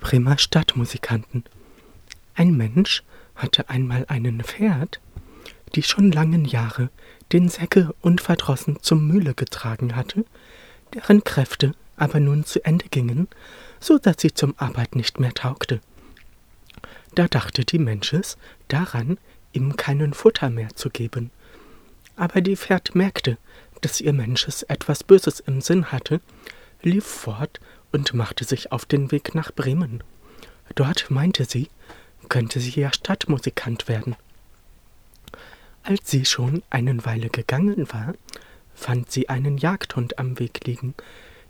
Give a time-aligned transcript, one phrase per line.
[0.00, 1.44] Bremer Stadtmusikanten.
[2.34, 3.02] Ein Mensch
[3.34, 5.00] hatte einmal einen Pferd,
[5.74, 6.90] die schon langen Jahre
[7.32, 10.24] den Säcke unverdrossen zum Mühle getragen hatte,
[10.94, 13.28] deren Kräfte aber nun zu Ende gingen,
[13.78, 15.80] so dass sie zum Arbeit nicht mehr taugte.
[17.14, 18.38] Da dachte die Mensches
[18.68, 19.18] daran,
[19.52, 21.30] ihm keinen Futter mehr zu geben.
[22.16, 23.36] Aber die Pferd merkte,
[23.80, 26.20] dass ihr Mensches etwas Böses im Sinn hatte,
[26.82, 27.60] lief fort
[27.92, 30.02] und machte sich auf den Weg nach Bremen.
[30.74, 31.68] Dort meinte sie,
[32.28, 34.16] könnte sie ja Stadtmusikant werden.
[35.82, 38.14] Als sie schon eine Weile gegangen war,
[38.74, 40.94] fand sie einen Jagdhund am Weg liegen,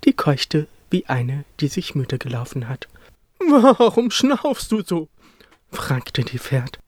[0.04, 2.88] die keuchte wie eine, die sich müde gelaufen hat.
[3.38, 5.08] Warum schnaufst du so?
[5.70, 6.78] fragte die Pferd.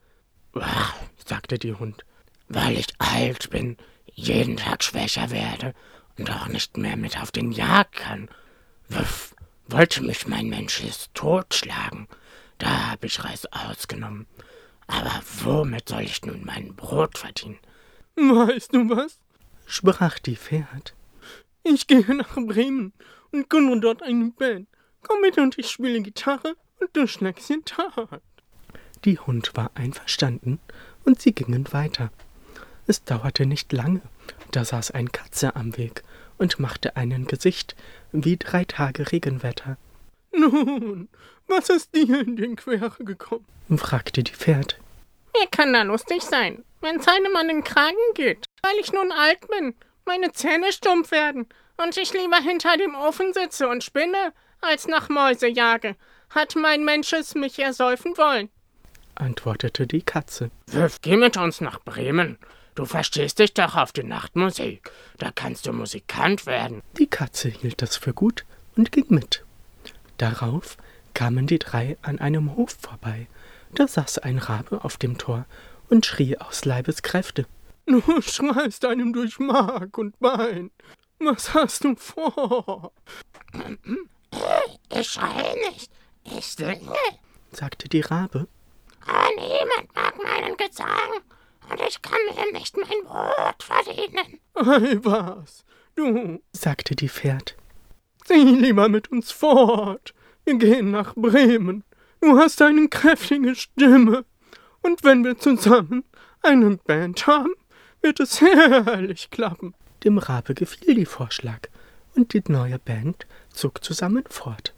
[1.25, 2.05] sagte die Hund,
[2.49, 5.75] weil ich alt bin, jeden Tag schwächer werde
[6.19, 8.29] und auch nicht mehr mit auf den Jagd kann.
[8.95, 9.35] Wuff,
[9.69, 12.09] wollte mich mein Mensches totschlagen.
[12.59, 14.27] Da hab ich Reis ausgenommen.
[14.87, 17.59] Aber womit soll ich nun mein Brot verdienen?
[18.17, 19.19] Weißt du was?
[19.67, 20.95] sprach die Pferd.
[21.63, 22.93] Ich gehe nach Bremen
[23.31, 24.69] und gründe dort eine Band.
[25.03, 28.21] Komm mit und ich spiele Gitarre und du schnackst den Tat.
[29.05, 30.61] Die Hund war einverstanden
[31.05, 32.11] und sie gingen weiter.
[32.87, 34.03] Es dauerte nicht lange,
[34.51, 36.03] da saß ein Katze am Weg
[36.39, 37.77] und machte ein Gesicht
[38.13, 39.77] wie drei Tage Regenwetter.
[40.33, 41.09] Nun,
[41.47, 43.47] was ist dir in den Quere gekommen?
[43.77, 44.79] fragte die Pferd.
[45.35, 48.45] Wer kann da lustig sein, wenn's einem an den Kragen geht?
[48.63, 49.75] Weil ich nun alt bin,
[50.05, 51.47] meine Zähne stumpf werden
[51.79, 55.97] und ich lieber hinter dem Ofen sitze und spinne, als nach Mäuse jage,
[56.31, 58.51] hat mein Mensches mich ersäufen wollen,
[59.15, 60.51] antwortete die Katze.
[60.69, 62.39] Wirf, geh mit uns nach Bremen.
[62.75, 64.91] Du verstehst dich doch auf die Nachtmusik.
[65.19, 66.83] Da kannst du Musikant werden.
[66.99, 68.45] Die Katze hielt das für gut
[68.77, 69.45] und ging mit.
[70.17, 70.79] Darauf
[71.15, 73.27] kamen die drei an einem Hof vorbei.
[73.75, 75.45] Da saß ein Rabe auf dem Tor
[75.89, 77.47] und schrie aus Leibeskräfte.
[77.87, 80.71] Du schreist einem durch Mark und Bein.
[81.19, 82.93] Was hast du vor?
[84.95, 85.91] Ich schreie nicht,
[86.25, 86.95] ich singe,
[87.51, 88.47] sagte die Rabe.
[89.07, 91.21] Aber niemand mag meinen Gesang,
[91.71, 94.41] und ich kann mir nicht mein Brot verdienen.
[94.55, 95.65] Ei was,
[95.95, 97.57] du, sagte die Pferd.
[98.25, 100.15] Sieh lieber mit uns fort.
[100.45, 101.85] Wir gehen nach Bremen.
[102.21, 104.25] Du hast eine kräftige Stimme.
[104.81, 106.05] Und wenn wir zusammen
[106.43, 107.55] eine Band haben,
[108.01, 109.75] wird es herrlich klappen.
[110.05, 111.61] Dem Rabe gefiel die Vorschlag,
[112.15, 114.75] und die neue Band zog zusammen fort.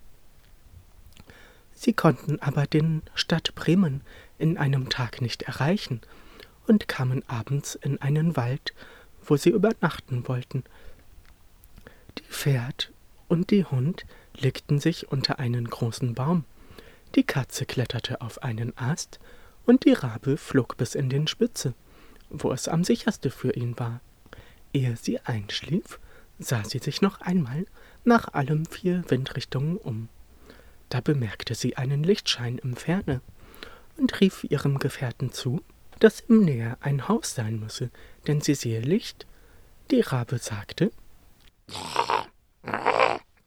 [1.73, 4.03] Sie konnten aber den Stadt Bremen
[4.39, 6.01] in einem Tag nicht erreichen
[6.67, 8.75] und kamen abends in einen Wald,
[9.25, 10.65] wo sie übernachten wollten.
[12.19, 12.93] Die Pferd
[13.29, 14.05] und die Hund
[14.37, 16.45] legten sich unter einen großen Baum.
[17.15, 19.21] Die Katze kletterte auf einen Ast
[19.67, 21.75] und die Rabe flog bis in den Spitze,
[22.29, 24.01] wo es am sicherste für ihn war.
[24.73, 26.01] Ehe sie einschlief,
[26.39, 27.67] sah sie sich noch einmal
[28.05, 30.09] nach allen vier Windrichtungen um.
[30.89, 33.21] Da bemerkte sie einen Lichtschein im Ferne
[33.97, 35.63] und rief ihrem Gefährten zu,
[36.05, 37.91] dass im Näher ein Haus sein müsse,
[38.27, 39.27] denn sie sehe Licht.
[39.91, 40.93] Die Rabe sagte,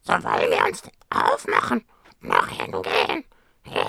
[0.02, 1.84] so wollen wir uns aufmachen,
[2.20, 3.22] noch hingehen.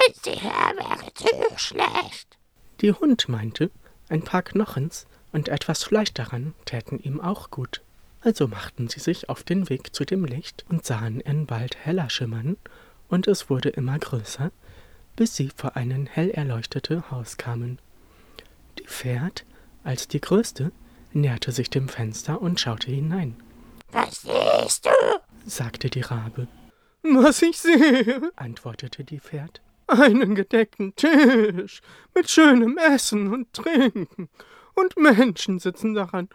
[0.08, 2.38] Ist die Herberge zu schlecht.
[2.82, 3.72] Die Hund meinte,
[4.08, 7.82] ein paar Knochens und etwas Fleisch daran täten ihm auch gut.
[8.22, 12.12] Also machten sie sich auf den Weg zu dem Licht und sahen ihn bald heller
[12.12, 12.56] schimmern,
[13.08, 14.52] und es wurde immer größer,
[15.16, 17.80] bis sie vor ein hell erleuchtete Haus kamen.
[18.90, 19.46] Pferd,
[19.84, 20.72] als die größte,
[21.14, 23.36] näherte sich dem Fenster und schaute hinein.
[23.92, 24.90] Was siehst du?
[25.46, 26.48] sagte die Rabe.
[27.04, 29.62] Was ich sehe, antwortete die Pferd.
[29.88, 31.82] Einen gedeckten Tisch
[32.14, 34.30] mit schönem Essen und Trinken,
[34.76, 36.30] und Menschen sitzen daran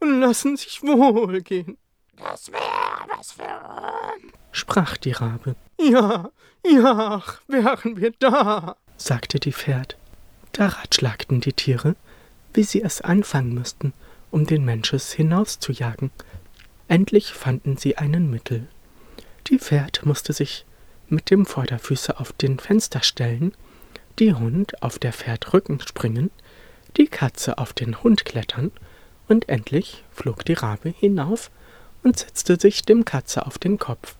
[0.00, 1.78] und lassen sich wohlgehen.
[2.16, 5.56] Das wäre was für uns, sprach die Rabe.
[5.80, 6.30] Ja,
[6.66, 9.96] ja, wären wir da, sagte die Pferd.
[10.52, 11.94] Da ratschlagten die Tiere,
[12.58, 13.92] wie sie es anfangen müssten,
[14.32, 16.10] um den Mensches hinauszujagen.
[16.88, 18.66] Endlich fanden sie einen Mittel.
[19.46, 20.66] Die Pferd musste sich
[21.08, 23.54] mit dem Vorderfüße auf den Fenster stellen,
[24.18, 26.32] die Hund auf der Pferdrücken springen,
[26.96, 28.72] die Katze auf den Hund klettern,
[29.28, 31.52] und endlich flog die Rabe hinauf
[32.02, 34.16] und setzte sich dem Katze auf den Kopf.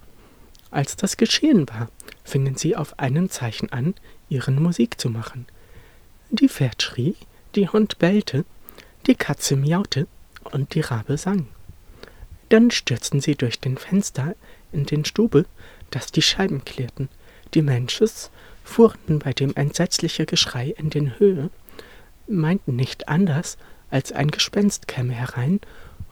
[0.71, 1.89] Als das geschehen war,
[2.23, 3.97] fingen sie auf einen Zeichen an,
[4.29, 5.47] ihren Musik zu machen.
[6.31, 7.17] Die Pferd schrie,
[7.55, 8.45] die Hund bellte,
[9.07, 10.07] die Katze miaute
[10.45, 11.47] und die Rabe sang.
[12.49, 14.35] Dann stürzten sie durch den Fenster
[14.73, 15.47] in den Stube,
[15.91, 17.09] dass die Scheiben klirrten.
[17.55, 18.31] Die Mensches
[18.65, 21.51] fuhren bei dem entsetzliche Geschrei in den Höhe,
[22.27, 23.57] meinten nicht anders,
[23.91, 25.61] als ein Gespenst käme herein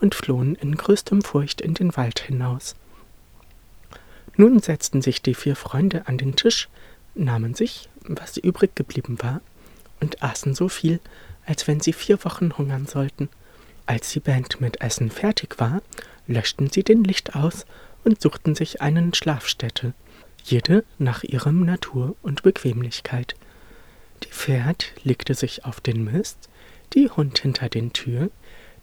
[0.00, 2.74] und flohen in größtem Furcht in den Wald hinaus.
[4.36, 6.68] Nun setzten sich die vier Freunde an den Tisch,
[7.14, 9.40] nahmen sich, was übrig geblieben war,
[10.00, 11.00] und aßen so viel,
[11.44, 13.28] als wenn sie vier Wochen hungern sollten.
[13.86, 15.80] Als die Band mit Essen fertig war,
[16.26, 17.66] löschten sie den Licht aus
[18.04, 19.94] und suchten sich einen Schlafstätte,
[20.44, 23.34] jede nach ihrem Natur und Bequemlichkeit.
[24.22, 26.48] Die Pferd legte sich auf den Mist,
[26.94, 28.30] die Hund hinter den Tür,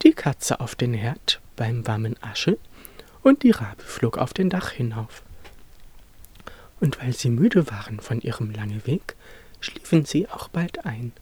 [0.03, 2.57] die Katze auf den Herd beim warmen Asche
[3.21, 5.23] und die Rabe flog auf den Dach hinauf.
[6.79, 9.15] Und weil sie müde waren von ihrem langen Weg,
[9.63, 11.13] schliefen sie auch bald ein.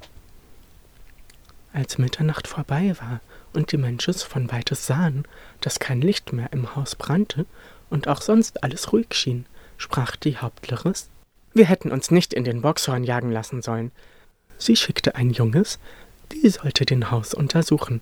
[1.73, 3.21] Als Mitternacht vorbei war
[3.53, 5.25] und die Menschen von weites sahen,
[5.61, 7.45] dass kein Licht mehr im Haus brannte
[7.89, 9.45] und auch sonst alles ruhig schien,
[9.77, 11.09] sprach die Hauptleris,
[11.53, 13.91] wir hätten uns nicht in den Boxhorn jagen lassen sollen.
[14.57, 15.79] Sie schickte ein Junges,
[16.31, 17.99] die sollte den Haus untersuchen.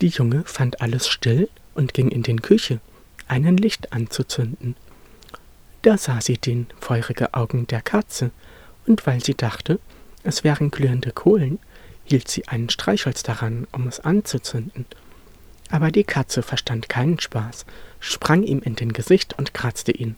[0.00, 2.80] Die Junge fand alles still und ging in den Küche,
[3.28, 4.74] einen Licht anzuzünden.
[5.82, 8.30] Da sah sie den feurige Augen der Katze,
[8.86, 9.78] und weil sie dachte,
[10.24, 11.58] es wären glühende Kohlen,
[12.04, 14.86] hielt sie einen Streichholz daran, um es anzuzünden.
[15.70, 17.64] Aber die Katze verstand keinen Spaß,
[18.00, 20.16] sprang ihm in den Gesicht und kratzte ihn.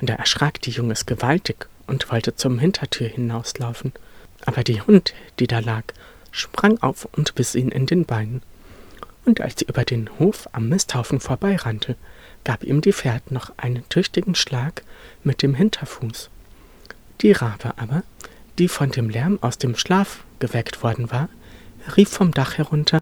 [0.00, 3.92] Und da erschrak die Junges gewaltig und wollte zum Hintertür hinauslaufen.
[4.44, 5.84] Aber die Hund, die da lag,
[6.30, 8.42] sprang auf und biss ihn in den Beinen.
[9.24, 11.96] Und als sie über den Hof am Misthaufen vorbeirannte,
[12.44, 14.82] gab ihm die Pferd noch einen tüchtigen Schlag
[15.24, 16.30] mit dem Hinterfuß.
[17.22, 18.02] Die Rabe aber,
[18.58, 21.28] die von dem Lärm aus dem Schlaf geweckt worden war,
[21.96, 23.00] rief vom Dach herunter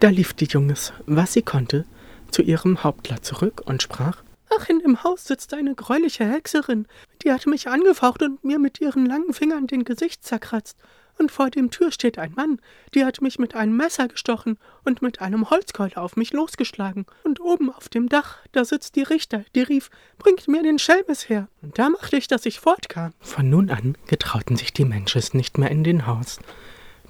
[0.00, 1.84] Da lief die Junges, was sie konnte,
[2.30, 4.22] zu ihrem Hauptler zurück und sprach
[4.56, 6.86] Ach, in dem Haus sitzt eine greuliche Hexerin,
[7.22, 10.76] die hat mich angefaucht und mir mit ihren langen Fingern den Gesicht zerkratzt.
[11.18, 12.60] Und vor dem Tür steht ein Mann,
[12.94, 17.06] die hat mich mit einem Messer gestochen und mit einem Holzkeul auf mich losgeschlagen.
[17.24, 21.28] Und oben auf dem Dach, da sitzt die Richter, die rief, bringt mir den Schelmes
[21.28, 21.48] her.
[21.60, 23.12] Und da machte ich, dass ich fortkam.
[23.20, 26.38] Von nun an getrauten sich die Menschen nicht mehr in den Haus.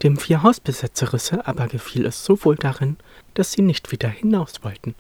[0.03, 2.97] Dem vier Hausbesetzerisse aber gefiel es so wohl darin,
[3.35, 4.95] dass sie nicht wieder hinaus wollten.